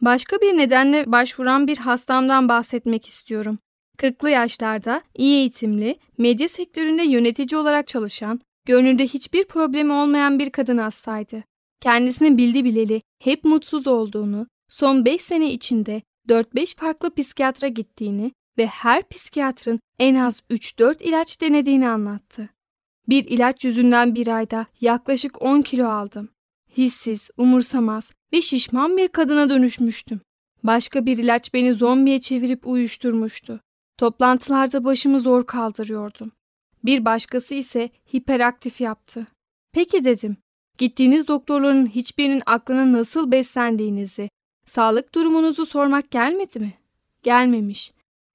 Başka 0.00 0.36
bir 0.36 0.56
nedenle 0.56 1.12
başvuran 1.12 1.66
bir 1.66 1.76
hastamdan 1.78 2.48
bahsetmek 2.48 3.06
istiyorum. 3.06 3.58
40'lı 3.98 4.30
yaşlarda 4.30 5.02
iyi 5.14 5.36
eğitimli, 5.36 5.98
medya 6.18 6.48
sektöründe 6.48 7.02
yönetici 7.02 7.60
olarak 7.60 7.86
çalışan, 7.86 8.40
görünürde 8.66 9.06
hiçbir 9.06 9.44
problemi 9.44 9.92
olmayan 9.92 10.38
bir 10.38 10.50
kadın 10.50 10.78
hastaydı. 10.78 11.44
Kendisini 11.80 12.38
bildi 12.38 12.64
bileli 12.64 13.02
hep 13.22 13.44
mutsuz 13.44 13.86
olduğunu, 13.86 14.46
son 14.68 15.04
5 15.04 15.22
sene 15.22 15.52
içinde 15.52 16.02
4-5 16.28 16.76
farklı 16.76 17.14
psikiyatra 17.14 17.68
gittiğini 17.68 18.32
ve 18.58 18.66
her 18.66 19.08
psikiyatrın 19.08 19.80
en 19.98 20.14
az 20.14 20.42
3-4 20.50 21.02
ilaç 21.02 21.40
denediğini 21.40 21.88
anlattı. 21.88 22.48
Bir 23.08 23.24
ilaç 23.24 23.64
yüzünden 23.64 24.14
bir 24.14 24.28
ayda 24.28 24.66
yaklaşık 24.80 25.42
10 25.42 25.62
kilo 25.62 25.88
aldım. 25.88 26.28
Hissiz, 26.76 27.30
umursamaz 27.36 28.12
ve 28.32 28.42
şişman 28.42 28.96
bir 28.96 29.08
kadına 29.08 29.50
dönüşmüştüm. 29.50 30.20
Başka 30.62 31.06
bir 31.06 31.18
ilaç 31.18 31.54
beni 31.54 31.74
zombiye 31.74 32.20
çevirip 32.20 32.66
uyuşturmuştu. 32.66 33.60
Toplantılarda 33.98 34.84
başımı 34.84 35.20
zor 35.20 35.46
kaldırıyordum. 35.46 36.32
Bir 36.84 37.04
başkası 37.04 37.54
ise 37.54 37.90
hiperaktif 38.14 38.80
yaptı. 38.80 39.26
Peki 39.72 40.04
dedim, 40.04 40.36
gittiğiniz 40.78 41.28
doktorların 41.28 41.86
hiçbirinin 41.86 42.42
aklına 42.46 42.92
nasıl 42.92 43.32
beslendiğinizi, 43.32 44.30
sağlık 44.66 45.14
durumunuzu 45.14 45.66
sormak 45.66 46.10
gelmedi 46.10 46.58
mi? 46.58 46.72
Gelmemiş. 47.22 47.92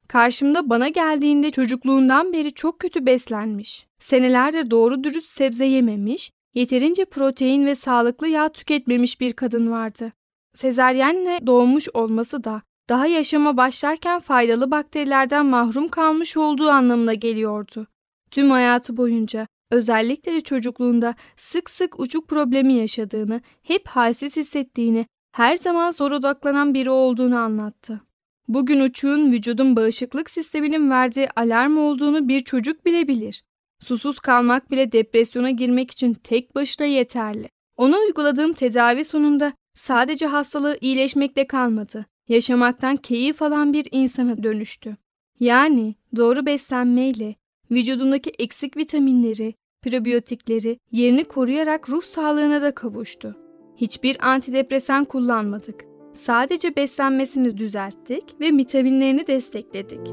Karşımda 0.07 0.69
bana 0.69 0.87
geldiğinde 0.87 1.51
çocukluğundan 1.51 2.33
beri 2.33 2.53
çok 2.53 2.79
kötü 2.79 3.05
beslenmiş. 3.05 3.87
Senelerdir 3.99 4.71
doğru 4.71 5.03
dürüst 5.03 5.29
sebze 5.29 5.65
yememiş, 5.65 6.31
yeterince 6.53 7.05
protein 7.05 7.65
ve 7.65 7.75
sağlıklı 7.75 8.27
yağ 8.27 8.49
tüketmemiş 8.49 9.21
bir 9.21 9.33
kadın 9.33 9.71
vardı. 9.71 10.11
Sezaryenle 10.53 11.39
doğmuş 11.47 11.89
olması 11.93 12.43
da 12.43 12.61
daha 12.89 13.07
yaşama 13.07 13.57
başlarken 13.57 14.19
faydalı 14.19 14.71
bakterilerden 14.71 15.45
mahrum 15.45 15.87
kalmış 15.87 16.37
olduğu 16.37 16.69
anlamına 16.69 17.13
geliyordu. 17.13 17.87
Tüm 18.35 18.49
hayatı 18.49 18.97
boyunca 18.97 19.47
özellikle 19.71 20.33
de 20.33 20.41
çocukluğunda 20.41 21.15
sık 21.37 21.69
sık 21.69 21.99
uçuk 21.99 22.27
problemi 22.27 22.73
yaşadığını, 22.73 23.41
hep 23.63 23.87
halsiz 23.87 24.37
hissettiğini, 24.37 25.05
her 25.31 25.55
zaman 25.55 25.91
zor 25.91 26.11
odaklanan 26.11 26.73
biri 26.73 26.89
olduğunu 26.89 27.37
anlattı. 27.37 28.01
Bugün 28.47 28.79
uçuğun 28.79 29.31
vücudun 29.31 29.75
bağışıklık 29.75 30.29
sisteminin 30.29 30.89
verdiği 30.89 31.29
alarm 31.35 31.77
olduğunu 31.77 32.27
bir 32.27 32.39
çocuk 32.39 32.85
bile 32.85 33.07
bilir. 33.07 33.43
Susuz 33.79 34.19
kalmak 34.19 34.71
bile 34.71 34.91
depresyona 34.91 35.49
girmek 35.49 35.91
için 35.91 36.13
tek 36.13 36.55
başına 36.55 36.85
yeterli. 36.87 37.49
Ona 37.77 37.97
uyguladığım 37.97 38.53
tedavi 38.53 39.05
sonunda 39.05 39.53
sadece 39.75 40.25
hastalığı 40.25 40.77
iyileşmekle 40.81 41.47
kalmadı. 41.47 42.05
Yaşamaktan 42.27 42.95
keyif 42.95 43.41
alan 43.41 43.73
bir 43.73 43.87
insana 43.91 44.43
dönüştü. 44.43 44.97
Yani 45.39 45.95
doğru 46.15 46.45
beslenmeyle 46.45 47.35
vücudundaki 47.71 48.29
eksik 48.29 48.77
vitaminleri, 48.77 49.53
prebiyotikleri 49.81 50.79
yerini 50.91 51.23
koruyarak 51.23 51.89
ruh 51.89 52.03
sağlığına 52.03 52.61
da 52.61 52.75
kavuştu. 52.75 53.35
Hiçbir 53.77 54.29
antidepresan 54.31 55.05
kullanmadık. 55.05 55.85
Sadece 56.13 56.75
beslenmesini 56.75 57.57
düzelttik 57.57 58.23
ve 58.41 58.57
vitaminlerini 58.57 59.27
destekledik. 59.27 60.07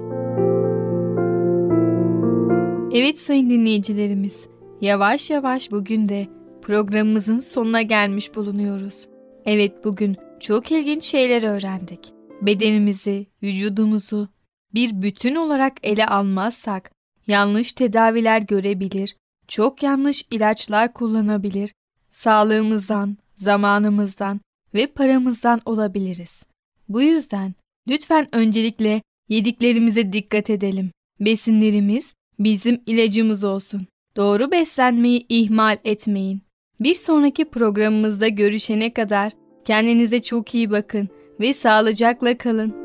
Evet 2.94 3.20
sayın 3.20 3.50
dinleyicilerimiz, 3.50 4.40
yavaş 4.80 5.30
yavaş 5.30 5.70
bugün 5.70 6.08
de 6.08 6.26
programımızın 6.62 7.40
sonuna 7.40 7.82
gelmiş 7.82 8.34
bulunuyoruz. 8.34 9.08
Evet 9.44 9.84
bugün 9.84 10.16
çok 10.40 10.72
ilginç 10.72 11.04
şeyler 11.04 11.42
öğrendik. 11.42 12.12
Bedenimizi, 12.42 13.26
vücudumuzu 13.42 14.28
bir 14.74 15.02
bütün 15.02 15.34
olarak 15.34 15.72
ele 15.82 16.06
almazsak 16.06 16.90
yanlış 17.26 17.72
tedaviler 17.72 18.42
görebilir, 18.42 19.16
çok 19.48 19.82
yanlış 19.82 20.24
ilaçlar 20.30 20.92
kullanabilir, 20.92 21.72
sağlığımızdan, 22.10 23.16
zamanımızdan 23.36 24.40
ve 24.74 24.86
paramızdan 24.86 25.60
olabiliriz. 25.64 26.42
Bu 26.88 27.02
yüzden 27.02 27.54
lütfen 27.88 28.26
öncelikle 28.32 29.02
yediklerimize 29.28 30.12
dikkat 30.12 30.50
edelim. 30.50 30.90
Besinlerimiz 31.20 32.14
bizim 32.38 32.82
ilacımız 32.86 33.44
olsun. 33.44 33.86
Doğru 34.16 34.50
beslenmeyi 34.50 35.26
ihmal 35.28 35.78
etmeyin. 35.84 36.42
Bir 36.80 36.94
sonraki 36.94 37.44
programımızda 37.44 38.28
görüşene 38.28 38.92
kadar 38.92 39.32
kendinize 39.64 40.22
çok 40.22 40.54
iyi 40.54 40.70
bakın 40.70 41.08
ve 41.40 41.54
sağlıcakla 41.54 42.38
kalın. 42.38 42.81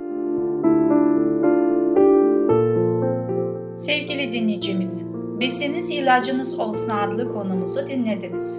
Sevgili 3.77 4.31
dinleyicimiz, 4.31 5.07
Besiniz 5.39 5.91
ilacınız 5.91 6.60
olsun 6.60 6.89
adlı 6.89 7.34
konumuzu 7.34 7.88
dinlediniz. 7.88 8.57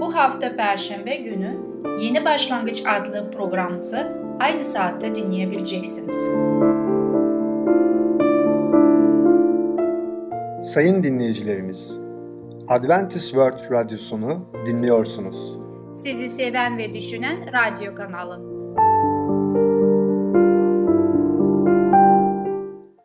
Bu 0.00 0.14
hafta 0.14 0.56
Perşembe 0.56 1.16
günü 1.16 1.56
Yeni 2.00 2.24
Başlangıç 2.24 2.82
adlı 2.86 3.30
programımızı 3.30 4.12
aynı 4.40 4.64
saatte 4.64 5.14
dinleyebileceksiniz. 5.14 6.16
Sayın 10.72 11.02
dinleyicilerimiz, 11.02 12.00
Adventist 12.68 13.24
World 13.24 13.70
Radyosunu 13.70 14.46
dinliyorsunuz. 14.66 15.56
Sizi 15.94 16.28
seven 16.28 16.78
ve 16.78 16.94
düşünen 16.94 17.36
radyo 17.52 17.94
kanalı. 17.94 18.54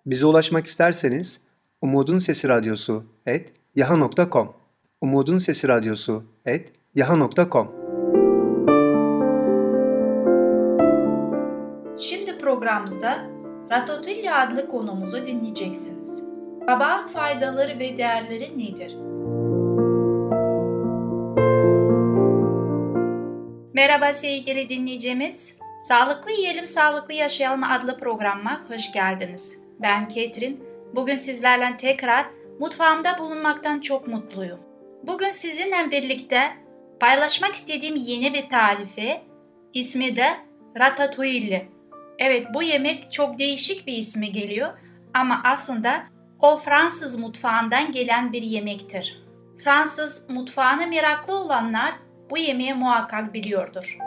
Bize 0.06 0.26
ulaşmak 0.26 0.66
isterseniz 0.66 1.49
Umutun 1.82 2.20
Sesi 2.20 2.48
Radyosu 2.48 3.04
et 3.26 3.54
yaha.com 3.76 4.54
Umutun 5.02 5.38
Sesi 5.38 5.68
Radyosu 5.68 6.24
et 6.46 6.74
yaha.com 6.96 7.68
Şimdi 12.00 12.38
programımızda 12.38 13.20
Ratatouille 13.72 14.34
adlı 14.34 14.70
konumuzu 14.70 15.26
dinleyeceksiniz. 15.26 16.24
Kabağın 16.68 17.08
faydaları 17.08 17.80
ve 17.80 17.98
değerleri 17.98 18.58
nedir? 18.58 18.96
Merhaba 23.74 24.14
sevgili 24.14 24.70
dinleyicimiz. 24.70 25.58
Sağlıklı 25.82 26.32
Yiyelim 26.32 26.68
Sağlıklı 26.68 27.14
Yaşayalım 27.14 27.64
adlı 27.64 28.00
programıma 28.00 28.62
hoş 28.70 28.92
geldiniz. 28.92 29.60
Ben 29.82 30.08
Ketrin. 30.08 30.69
Bugün 30.96 31.16
sizlerle 31.16 31.78
tekrar 31.78 32.26
mutfağımda 32.60 33.18
bulunmaktan 33.20 33.80
çok 33.80 34.08
mutluyum. 34.08 34.60
Bugün 35.04 35.32
sizinle 35.32 35.92
birlikte 35.92 36.42
paylaşmak 37.00 37.56
istediğim 37.56 37.96
yeni 37.96 38.34
bir 38.34 38.50
tarifi, 38.50 39.22
ismi 39.74 40.16
de 40.16 40.28
ratatouille. 40.80 41.70
Evet 42.20 42.48
bu 42.54 42.64
yemek 42.64 43.12
çok 43.12 43.40
değişik 43.40 43.88
bir 43.88 43.94
ismi 43.94 44.32
geliyor 44.32 44.70
ama 45.14 45.42
aslında 45.44 46.04
o 46.40 46.58
Fransız 46.58 47.20
mutfağından 47.20 47.92
gelen 47.92 48.34
bir 48.34 48.42
yemektir. 48.42 49.24
Fransız 49.64 50.30
mutfağına 50.30 50.86
meraklı 50.86 51.40
olanlar 51.40 51.94
bu 52.30 52.38
yemeği 52.38 52.74
muhakkak 52.74 53.34
biliyordur. 53.34 53.98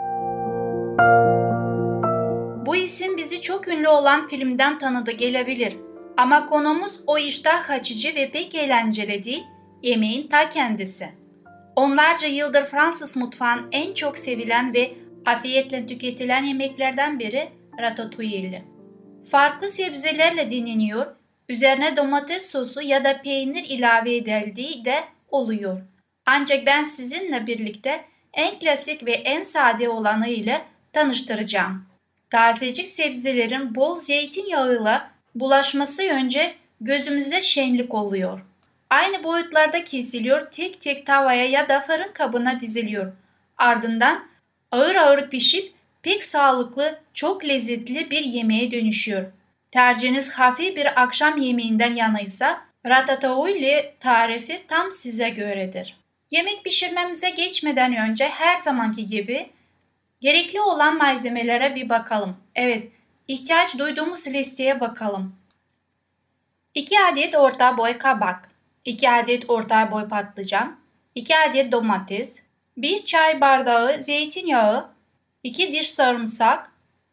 Bu 2.65 2.75
isim 2.75 3.17
bizi 3.17 3.41
çok 3.41 3.67
ünlü 3.67 3.87
olan 3.87 4.27
filmden 4.27 4.79
tanıdı 4.79 5.11
gelebilir. 5.11 5.77
Ama 6.17 6.45
konumuz 6.45 6.99
o 7.07 7.17
iştah 7.17 7.69
açıcı 7.69 8.15
ve 8.15 8.31
pek 8.31 8.55
eğlenceli 8.55 9.23
değil, 9.23 9.43
yemeğin 9.83 10.27
ta 10.27 10.49
kendisi. 10.49 11.09
Onlarca 11.75 12.27
yıldır 12.27 12.65
Fransız 12.65 13.17
mutfağın 13.17 13.67
en 13.71 13.93
çok 13.93 14.17
sevilen 14.17 14.73
ve 14.73 14.93
afiyetle 15.25 15.87
tüketilen 15.87 16.43
yemeklerden 16.43 17.19
biri 17.19 17.49
ratatouille. 17.79 18.63
Farklı 19.29 19.69
sebzelerle 19.69 20.49
dinleniyor, 20.49 21.05
üzerine 21.49 21.97
domates 21.97 22.51
sosu 22.51 22.81
ya 22.81 23.03
da 23.03 23.21
peynir 23.21 23.63
ilave 23.69 24.15
edildiği 24.15 24.85
de 24.85 25.03
oluyor. 25.29 25.81
Ancak 26.25 26.65
ben 26.65 26.83
sizinle 26.83 27.47
birlikte 27.47 28.05
en 28.33 28.59
klasik 28.59 29.05
ve 29.05 29.11
en 29.11 29.43
sade 29.43 29.89
olanı 29.89 30.27
ile 30.27 30.61
tanıştıracağım. 30.93 31.85
Tazecik 32.29 32.87
sebzelerin 32.87 33.75
bol 33.75 33.99
zeytinyağıyla 33.99 35.12
bulaşması 35.35 36.03
önce 36.03 36.55
gözümüzde 36.81 37.41
şenlik 37.41 37.93
oluyor. 37.93 38.41
Aynı 38.89 39.23
boyutlarda 39.23 39.85
kesiliyor, 39.85 40.51
tek 40.51 40.81
tek 40.81 41.05
tavaya 41.05 41.49
ya 41.49 41.69
da 41.69 41.79
fırın 41.79 42.13
kabına 42.13 42.61
diziliyor. 42.61 43.13
Ardından 43.57 44.27
ağır 44.71 44.95
ağır 44.95 45.29
pişip 45.29 45.73
pek 46.01 46.23
sağlıklı, 46.23 46.99
çok 47.13 47.45
lezzetli 47.45 48.11
bir 48.11 48.21
yemeğe 48.21 48.71
dönüşüyor. 48.71 49.25
Tercihiniz 49.71 50.33
hafif 50.33 50.75
bir 50.75 51.01
akşam 51.03 51.37
yemeğinden 51.37 51.95
yanaysa 51.95 52.61
ratatouille 52.85 53.95
tarifi 53.99 54.61
tam 54.67 54.91
size 54.91 55.29
göredir. 55.29 55.97
Yemek 56.31 56.63
pişirmemize 56.63 57.29
geçmeden 57.29 57.95
önce 57.95 58.25
her 58.27 58.55
zamanki 58.55 59.07
gibi 59.07 59.49
gerekli 60.21 60.61
olan 60.61 60.97
malzemelere 60.97 61.75
bir 61.75 61.89
bakalım. 61.89 62.37
Evet, 62.55 62.91
ihtiyaç 63.27 63.79
duyduğumuz 63.79 64.27
listeye 64.27 64.79
bakalım. 64.79 65.35
2 66.75 66.99
adet 66.99 67.35
orta 67.35 67.77
boy 67.77 67.97
kabak, 67.97 68.49
2 68.85 69.09
adet 69.09 69.49
orta 69.49 69.91
boy 69.91 70.07
patlıcan, 70.07 70.79
2 71.15 71.37
adet 71.37 71.71
domates, 71.71 72.39
1 72.77 73.05
çay 73.05 73.41
bardağı 73.41 74.03
zeytinyağı, 74.03 74.89
2 75.43 75.73
diş 75.73 75.89
sarımsak, 75.89 76.71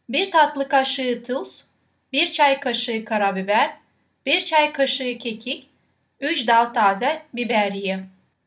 1 0.09 0.31
tatlı 0.31 0.69
kaşığı 0.69 1.23
tuz, 1.27 1.65
1 2.13 2.33
çay 2.33 2.61
kaşığı 2.61 3.05
karabiber, 3.05 3.77
1 4.27 4.47
çay 4.47 4.73
kaşığı 4.73 5.19
kekik, 5.19 5.71
3 6.21 6.49
dal 6.49 6.65
taze 6.65 7.23
biberiye. 7.35 8.05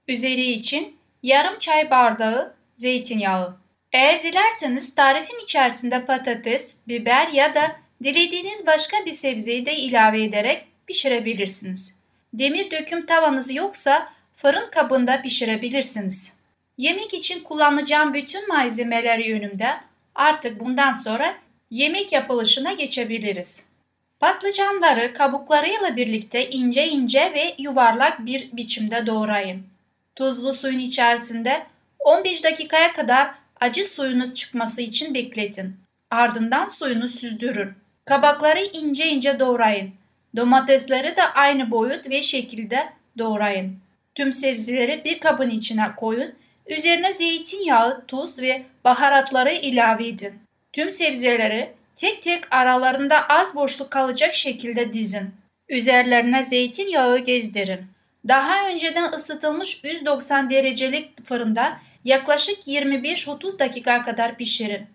Üzeri 0.08 0.52
için 0.52 0.98
yarım 1.24 1.60
çay 1.60 1.90
bardağı 1.92 2.54
zeytinyağı. 2.78 3.63
Eğer 3.94 4.24
dilerseniz 4.24 4.96
tarifin 4.96 5.44
içerisinde 5.44 6.06
patates, 6.06 6.76
biber 6.88 7.28
ya 7.28 7.56
da 7.56 7.76
dilediğiniz 8.04 8.68
başka 8.68 9.06
bir 9.06 9.12
sebzeyi 9.12 9.66
de 9.66 9.76
ilave 9.76 10.24
ederek 10.24 10.66
pişirebilirsiniz. 10.88 11.96
Demir 12.34 12.72
döküm 12.72 13.06
tavanız 13.06 13.56
yoksa 13.56 14.14
fırın 14.36 14.70
kabında 14.72 15.22
pişirebilirsiniz. 15.22 16.40
Yemek 16.78 17.14
için 17.14 17.44
kullanacağım 17.44 18.14
bütün 18.14 18.48
malzemeler 18.48 19.20
yönümde 19.20 19.70
artık 20.16 20.60
bundan 20.60 20.94
sonra 20.94 21.34
yemek 21.72 22.12
yapılışına 22.12 22.74
geçebiliriz. 22.74 23.70
Patlıcanları 24.20 25.14
kabuklarıyla 25.14 25.96
birlikte 25.96 26.50
ince 26.50 26.88
ince 26.88 27.32
ve 27.36 27.56
yuvarlak 27.58 28.26
bir 28.26 28.50
biçimde 28.54 29.08
doğrayın. 29.08 29.64
Tuzlu 30.16 30.54
suyun 30.54 30.80
içerisinde 30.80 31.66
15 32.00 32.44
dakikaya 32.44 32.94
kadar 32.94 33.43
acı 33.64 33.88
suyunuz 33.88 34.36
çıkması 34.36 34.82
için 34.82 35.14
bekletin. 35.14 35.76
Ardından 36.12 36.68
suyunu 36.68 37.08
süzdürün. 37.08 37.74
Kabakları 38.06 38.60
ince 38.60 39.08
ince 39.08 39.40
doğrayın. 39.40 39.92
Domatesleri 40.36 41.16
de 41.16 41.24
aynı 41.24 41.72
boyut 41.72 42.10
ve 42.10 42.22
şekilde 42.22 42.90
doğrayın. 43.18 43.78
Tüm 44.16 44.34
sebzeleri 44.34 45.02
bir 45.06 45.20
kabın 45.20 45.50
içine 45.50 45.86
koyun. 45.98 46.34
Üzerine 46.68 47.14
zeytinyağı, 47.14 48.06
tuz 48.06 48.40
ve 48.40 48.64
baharatları 48.84 49.52
ilave 49.52 50.08
edin. 50.08 50.34
Tüm 50.74 50.92
sebzeleri 50.92 51.72
tek 51.98 52.22
tek 52.22 52.56
aralarında 52.56 53.28
az 53.28 53.56
boşluk 53.56 53.92
kalacak 53.92 54.36
şekilde 54.36 54.94
dizin. 54.94 55.30
Üzerlerine 55.70 56.44
zeytinyağı 56.44 57.20
gezdirin. 57.20 57.86
Daha 58.28 58.68
önceden 58.70 59.12
ısıtılmış 59.12 59.84
190 59.84 60.50
derecelik 60.50 61.26
fırında 61.26 61.80
yaklaşık 62.06 62.68
25-30 62.68 63.60
dakika 63.60 64.04
kadar 64.04 64.38
pişirin. 64.38 64.86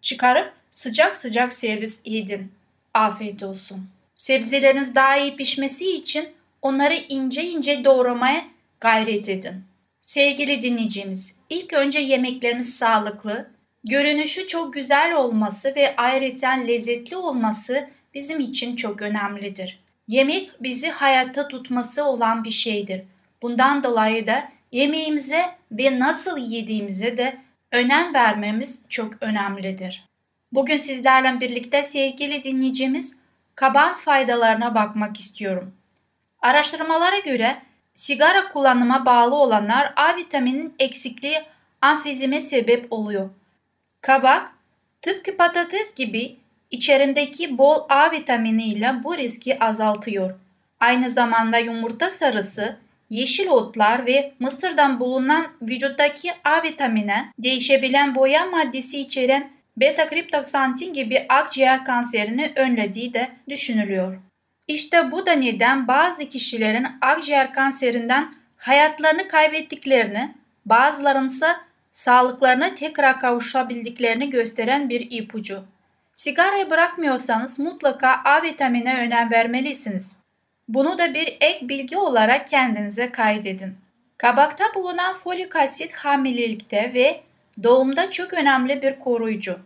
Çıkarıp 0.00 0.52
sıcak 0.70 1.16
sıcak 1.16 1.52
servis 1.52 2.02
edin. 2.04 2.52
Afiyet 2.94 3.42
olsun. 3.42 3.88
Sebzeleriniz 4.14 4.94
daha 4.94 5.16
iyi 5.16 5.36
pişmesi 5.36 5.96
için 5.96 6.28
onları 6.62 6.94
ince 7.08 7.44
ince 7.44 7.84
doğramaya 7.84 8.44
gayret 8.80 9.28
edin. 9.28 9.54
Sevgili 10.02 10.62
dinleyicimiz, 10.62 11.38
ilk 11.50 11.72
önce 11.72 11.98
yemeklerimiz 11.98 12.76
sağlıklı, 12.76 13.50
görünüşü 13.84 14.46
çok 14.46 14.74
güzel 14.74 15.14
olması 15.14 15.74
ve 15.76 15.96
ayrıca 15.96 16.50
lezzetli 16.50 17.16
olması 17.16 17.88
bizim 18.14 18.40
için 18.40 18.76
çok 18.76 19.02
önemlidir. 19.02 19.78
Yemek 20.08 20.50
bizi 20.60 20.88
hayatta 20.90 21.48
tutması 21.48 22.04
olan 22.04 22.44
bir 22.44 22.50
şeydir. 22.50 23.02
Bundan 23.42 23.82
dolayı 23.82 24.26
da 24.26 24.48
yemeğimize 24.72 25.44
ve 25.72 25.98
nasıl 25.98 26.38
yediğimize 26.38 27.16
de 27.16 27.36
önem 27.72 28.14
vermemiz 28.14 28.84
çok 28.88 29.22
önemlidir. 29.22 30.04
Bugün 30.52 30.76
sizlerle 30.76 31.40
birlikte 31.40 31.82
sevgili 31.82 32.42
dinleyicimiz 32.42 33.16
kaban 33.54 33.94
faydalarına 33.94 34.74
bakmak 34.74 35.20
istiyorum. 35.20 35.74
Araştırmalara 36.42 37.18
göre 37.18 37.62
sigara 37.94 38.48
kullanıma 38.48 39.06
bağlı 39.06 39.34
olanlar 39.34 39.92
A 39.96 40.16
vitaminin 40.16 40.74
eksikliği 40.78 41.38
amfizime 41.82 42.40
sebep 42.40 42.92
oluyor. 42.92 43.30
Kabak 44.00 44.52
tıpkı 45.02 45.36
patates 45.36 45.94
gibi 45.94 46.36
içerindeki 46.70 47.58
bol 47.58 47.80
A 47.88 48.12
vitamini 48.12 48.64
ile 48.64 48.94
bu 49.04 49.16
riski 49.16 49.58
azaltıyor. 49.58 50.34
Aynı 50.80 51.10
zamanda 51.10 51.58
yumurta 51.58 52.10
sarısı, 52.10 52.76
yeşil 53.10 53.48
otlar 53.48 54.06
ve 54.06 54.34
mısırdan 54.40 55.00
bulunan 55.00 55.46
vücuttaki 55.62 56.32
A 56.44 56.62
vitamine 56.62 57.32
değişebilen 57.38 58.14
boya 58.14 58.46
maddesi 58.46 59.00
içeren 59.00 59.50
beta 59.76 60.08
kriptoksantin 60.08 60.92
gibi 60.92 61.26
akciğer 61.28 61.84
kanserini 61.84 62.52
önlediği 62.56 63.14
de 63.14 63.28
düşünülüyor. 63.48 64.18
İşte 64.68 65.12
bu 65.12 65.26
da 65.26 65.32
neden 65.32 65.88
bazı 65.88 66.28
kişilerin 66.28 66.86
akciğer 67.00 67.52
kanserinden 67.54 68.34
hayatlarını 68.56 69.28
kaybettiklerini, 69.28 70.34
bazılarının 70.66 71.26
ise 71.26 71.56
sağlıklarına 71.92 72.74
tekrar 72.74 73.20
kavuşabildiklerini 73.20 74.30
gösteren 74.30 74.88
bir 74.88 75.06
ipucu. 75.10 75.64
Sigarayı 76.12 76.70
bırakmıyorsanız 76.70 77.58
mutlaka 77.58 78.20
A 78.24 78.42
vitamine 78.42 78.96
önem 78.96 79.30
vermelisiniz. 79.30 80.16
Bunu 80.68 80.98
da 80.98 81.14
bir 81.14 81.36
ek 81.40 81.68
bilgi 81.68 81.96
olarak 81.96 82.48
kendinize 82.48 83.12
kaydedin. 83.12 83.76
Kabakta 84.18 84.64
bulunan 84.74 85.14
folik 85.14 85.56
asit 85.56 85.92
hamilelikte 85.92 86.90
ve 86.94 87.20
doğumda 87.62 88.10
çok 88.10 88.34
önemli 88.34 88.82
bir 88.82 88.98
koruyucu. 88.98 89.58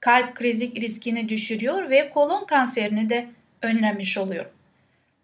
Kalp 0.00 0.34
krizi 0.34 0.80
riskini 0.80 1.28
düşürüyor 1.28 1.90
ve 1.90 2.10
kolon 2.10 2.44
kanserini 2.44 3.10
de 3.10 3.26
önlemiş 3.62 4.18
oluyor. 4.18 4.46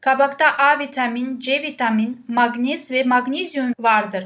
Kabakta 0.00 0.56
A 0.58 0.78
vitamin, 0.78 1.40
C 1.40 1.62
vitamin, 1.62 2.24
magnez 2.28 2.90
ve 2.90 3.04
magnezyum 3.04 3.72
vardır. 3.80 4.24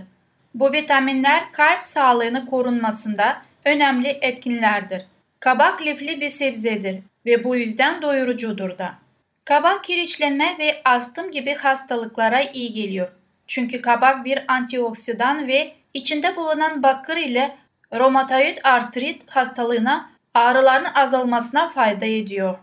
Bu 0.54 0.72
vitaminler 0.72 1.52
kalp 1.52 1.82
sağlığını 1.82 2.46
korunmasında 2.46 3.42
önemli 3.64 4.08
etkinlerdir. 4.08 5.02
Kabak 5.40 5.82
lifli 5.82 6.20
bir 6.20 6.28
sebzedir 6.28 7.00
ve 7.26 7.44
bu 7.44 7.56
yüzden 7.56 8.02
doyurucudur 8.02 8.78
da. 8.78 9.05
Kabak 9.46 9.84
kiriçlenme 9.84 10.56
ve 10.58 10.82
astım 10.84 11.30
gibi 11.30 11.54
hastalıklara 11.54 12.40
iyi 12.40 12.72
geliyor. 12.72 13.08
Çünkü 13.46 13.82
kabak 13.82 14.24
bir 14.24 14.44
antioksidan 14.48 15.48
ve 15.48 15.72
içinde 15.94 16.36
bulunan 16.36 16.82
bakır 16.82 17.16
ile 17.16 17.56
romatoid 17.92 18.58
artrit 18.64 19.30
hastalığına 19.30 20.10
ağrıların 20.34 20.94
azalmasına 20.94 21.68
fayda 21.68 22.06
ediyor. 22.06 22.58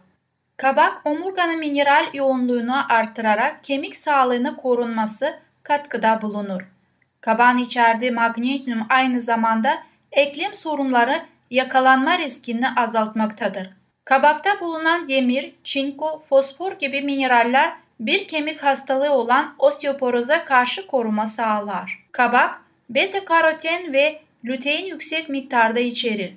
Kabak 0.58 1.02
omurganın 1.06 1.60
mineral 1.60 2.06
yoğunluğunu 2.14 2.94
artırarak 2.94 3.64
kemik 3.64 3.96
sağlığını 3.96 4.56
korunması 4.56 5.40
katkıda 5.64 6.22
bulunur. 6.22 6.62
Kabağın 7.22 7.58
içerdiği 7.58 8.12
magnezyum 8.12 8.86
aynı 8.90 9.22
zamanda 9.22 9.84
eklem 10.12 10.54
sorunları 10.54 11.22
yakalanma 11.50 12.18
riskini 12.18 12.70
azaltmaktadır. 12.70 13.83
Kabakta 14.06 14.60
bulunan 14.60 15.08
demir, 15.08 15.52
çinko, 15.64 16.24
fosfor 16.30 16.72
gibi 16.72 17.02
mineraller 17.02 17.74
bir 18.00 18.28
kemik 18.28 18.64
hastalığı 18.64 19.12
olan 19.12 19.56
osteoporoza 19.60 20.46
karşı 20.46 20.88
koruma 20.88 21.26
sağlar. 21.26 22.00
Kabak, 22.12 22.62
beta 22.90 23.26
karoten 23.26 23.94
ve 23.94 24.22
lutein 24.46 24.86
yüksek 24.86 25.30
miktarda 25.30 25.80
içerir. 25.80 26.34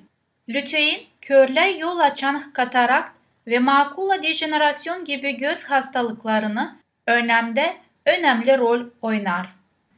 Lutein, 0.48 1.07
körle 1.20 1.70
yol 1.70 1.98
açan 1.98 2.52
katarakt 2.52 3.11
ve 3.46 3.59
makula 3.59 4.22
dejenerasyon 4.22 5.05
gibi 5.05 5.37
göz 5.37 5.64
hastalıklarını 5.64 6.76
önlemde 7.07 7.76
önemli 8.07 8.59
rol 8.59 8.81
oynar. 9.02 9.57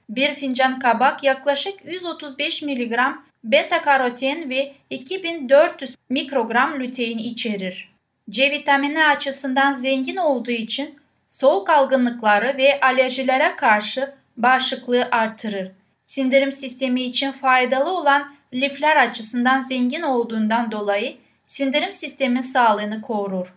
Bir 0.09 0.35
fincan 0.35 0.79
kabak 0.79 1.25
yaklaşık 1.25 1.85
135 1.85 2.63
mg 2.63 2.99
beta 3.45 3.83
karoten 3.83 4.51
ve 4.51 4.75
2400 4.91 5.97
mikrogram 6.09 6.81
lutein 6.81 7.19
içerir. 7.19 7.93
C 8.31 8.51
vitamini 8.51 9.05
açısından 9.05 9.73
zengin 9.73 10.17
olduğu 10.17 10.51
için 10.51 10.99
soğuk 11.29 11.71
algınlıkları 11.71 12.57
ve 12.59 12.81
alerjilere 12.81 13.57
karşı 13.57 14.15
bağışıklığı 14.37 15.09
artırır. 15.13 15.73
Sindirim 16.05 16.53
sistemi 16.53 17.03
için 17.03 17.33
faydalı 17.33 17.91
olan 17.91 18.35
lifler 18.55 18.97
açısından 18.97 19.61
zengin 19.61 20.03
olduğundan 20.03 20.73
dolayı 20.73 21.17
sindirim 21.45 21.93
sistemi 21.93 22.43
sağlığını 22.43 23.03
korur. 23.03 23.55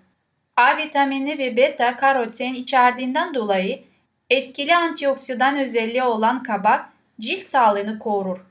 A 0.57 0.77
vitamini 0.77 1.37
ve 1.37 1.57
beta 1.57 1.97
karoten 1.97 2.53
içerdiğinden 2.53 3.33
dolayı 3.33 3.83
etkili 4.29 4.75
antioksidan 4.75 5.57
özelliği 5.57 6.03
olan 6.03 6.43
kabak 6.43 6.85
cilt 7.19 7.43
sağlığını 7.43 7.99
korur. 7.99 8.50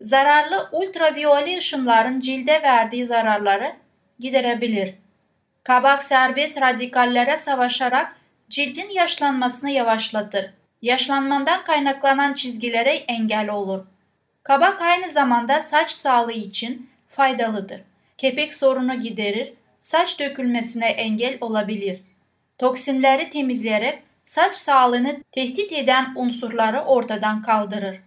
Zararlı 0.00 0.68
ultraviyole 0.72 1.58
ışınların 1.58 2.20
cilde 2.20 2.62
verdiği 2.62 3.04
zararları 3.04 3.72
giderebilir. 4.18 4.94
Kabak 5.64 6.04
serbest 6.04 6.60
radikallere 6.60 7.36
savaşarak 7.36 8.16
cildin 8.50 8.90
yaşlanmasını 8.90 9.70
yavaşlatır. 9.70 10.50
Yaşlanmandan 10.82 11.64
kaynaklanan 11.64 12.34
çizgilere 12.34 12.90
engel 12.90 13.50
olur. 13.50 13.84
Kabak 14.42 14.82
aynı 14.82 15.08
zamanda 15.08 15.62
saç 15.62 15.90
sağlığı 15.90 16.32
için 16.32 16.90
faydalıdır. 17.08 17.80
Kepek 18.18 18.54
sorunu 18.54 19.00
giderir, 19.00 19.52
saç 19.80 20.20
dökülmesine 20.20 20.86
engel 20.86 21.38
olabilir. 21.40 22.00
Toksinleri 22.58 23.30
temizleyerek 23.30 24.02
saç 24.24 24.56
sağlığını 24.56 25.16
tehdit 25.32 25.72
eden 25.72 26.12
unsurları 26.16 26.80
ortadan 26.80 27.42
kaldırır. 27.42 28.05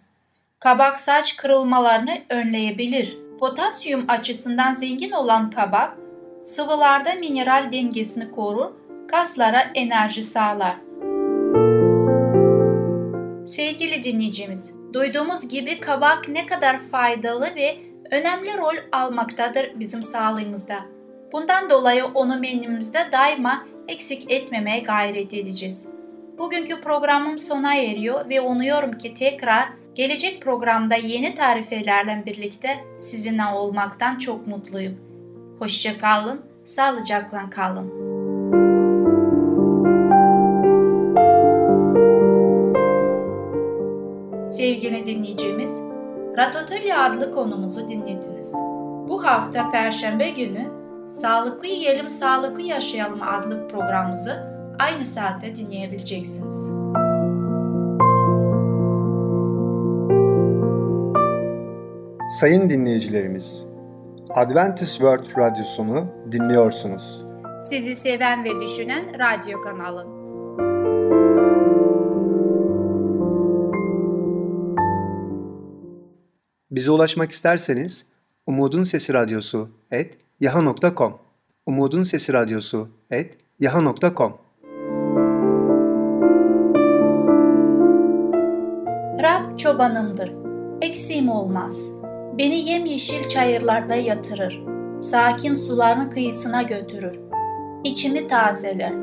Kabak 0.60 1.00
saç 1.00 1.38
kırılmalarını 1.38 2.18
önleyebilir. 2.30 3.18
Potasyum 3.40 4.06
açısından 4.08 4.74
zengin 4.74 5.12
olan 5.12 5.50
kabak, 5.50 5.98
sıvılarda 6.42 7.14
mineral 7.14 7.72
dengesini 7.72 8.32
korur, 8.32 8.72
kaslara 9.08 9.60
enerji 9.76 10.24
sağlar. 10.24 10.76
Sevgili 13.48 14.04
dinleyicimiz, 14.04 14.76
duyduğumuz 14.94 15.50
gibi 15.50 15.80
kabak 15.80 16.28
ne 16.28 16.46
kadar 16.46 16.80
faydalı 16.80 17.56
ve 17.56 17.78
önemli 18.12 18.58
rol 18.58 18.76
almaktadır 18.92 19.80
bizim 19.80 20.04
sağlığımızda. 20.04 20.76
Bundan 21.32 21.70
dolayı 21.70 22.06
onu 22.06 22.40
menümüzde 22.40 23.00
daima 23.12 23.66
eksik 23.88 24.32
etmemeye 24.32 24.80
gayret 24.80 25.34
edeceğiz. 25.34 25.90
Bugünkü 26.38 26.82
programım 26.82 27.40
sona 27.40 27.76
eriyor 27.76 28.30
ve 28.30 28.42
umuyorum 28.42 28.98
ki 28.98 29.14
tekrar 29.14 29.70
gelecek 30.00 30.42
programda 30.42 30.96
yeni 30.96 31.36
tarifelerle 31.36 32.24
birlikte 32.26 32.70
sizinle 33.00 33.46
olmaktan 33.46 34.18
çok 34.18 34.48
mutluyum. 34.48 34.98
Hoşça 35.60 35.98
kalın, 35.98 36.42
sağlıcakla 36.66 37.50
kalın. 37.50 37.90
Sevgili 44.48 45.06
dinleyicimiz, 45.06 45.82
Ratatouille 46.38 46.98
adlı 46.98 47.32
konumuzu 47.32 47.90
dinlediniz. 47.90 48.54
Bu 49.10 49.26
hafta 49.26 49.72
Perşembe 49.72 50.30
günü 50.30 50.68
Sağlıklı 51.10 51.68
Yiyelim 51.68 52.10
Sağlıklı 52.10 52.62
Yaşayalım 52.62 53.22
adlı 53.22 53.68
programımızı 53.68 54.44
aynı 54.80 55.06
saatte 55.06 55.56
dinleyebileceksiniz. 55.56 56.72
Sayın 62.30 62.70
dinleyicilerimiz, 62.70 63.66
Adventist 64.30 64.92
World 64.92 65.38
Radyosunu 65.38 66.08
dinliyorsunuz. 66.32 67.26
Sizi 67.70 67.96
seven 67.96 68.44
ve 68.44 68.62
düşünen 68.62 69.06
radyo 69.20 69.62
kanalı. 69.62 70.06
Bize 76.72 76.92
ulaşmak 76.92 77.32
isterseniz 77.32 78.08
Umutun 78.48 78.84
Sesi 78.84 79.14
Radyosu 79.14 79.70
et 79.92 80.18
yaha.com 80.40 81.18
Umutun 81.66 82.04
Sesi 82.04 82.34
Radyosu 82.34 82.90
et 83.12 83.38
yaha.com 83.60 84.38
Rab 89.22 89.58
çobanımdır, 89.58 90.34
eksiğim 90.82 91.30
olmaz. 91.30 91.99
Beni 92.40 92.70
yemyeşil 92.70 93.28
çayırlarda 93.28 93.96
yatırır, 93.96 94.64
sakin 95.02 95.54
suların 95.54 96.10
kıyısına 96.10 96.62
götürür. 96.62 97.20
İçimi 97.84 98.28
tazeler, 98.28 98.94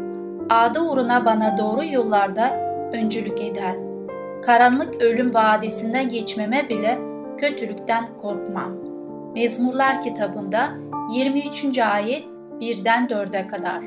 adı 0.50 0.80
uğruna 0.80 1.24
bana 1.24 1.58
doğru 1.58 1.84
yollarda 1.84 2.56
öncülük 2.92 3.40
eder. 3.40 3.76
Karanlık 4.42 5.02
ölüm 5.02 5.34
vadisinden 5.34 6.08
geçmeme 6.08 6.68
bile 6.68 6.98
kötülükten 7.38 8.06
korkmam. 8.22 8.72
Mezmurlar 9.34 10.00
kitabında 10.00 10.74
23. 11.10 11.78
ayet 11.78 12.24
1'den 12.60 13.06
4'e 13.06 13.46
kadar. 13.46 13.80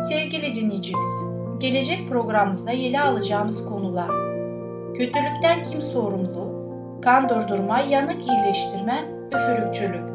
Sevgili 0.00 0.54
dinleyicimiz, 0.54 1.10
gelecek 1.58 2.08
programımızda 2.08 2.72
ele 2.72 3.00
alacağımız 3.00 3.64
konular 3.64 4.25
Kötülükten 4.98 5.62
kim 5.62 5.82
sorumlu? 5.82 6.56
Kan 7.02 7.28
durdurma, 7.28 7.80
yanık 7.80 8.28
iyileştirme, 8.28 9.04
üfürükçülük, 9.26 10.08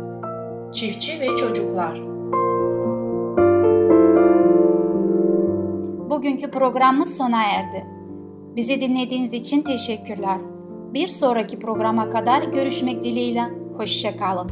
çiftçi 0.73 1.19
ve 1.19 1.27
çocuklar. 1.35 2.01
Bugünkü 6.09 6.51
programımız 6.51 7.17
sona 7.17 7.43
erdi. 7.43 7.85
Bizi 8.55 8.81
dinlediğiniz 8.81 9.33
için 9.33 9.61
teşekkürler. 9.61 10.37
Bir 10.93 11.07
sonraki 11.07 11.59
programa 11.59 12.09
kadar 12.09 12.43
görüşmek 12.43 13.03
dileğiyle. 13.03 13.43
Hoşçakalın. 13.77 14.51